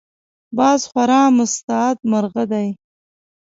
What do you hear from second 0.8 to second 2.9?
خورا مستعد مرغه دی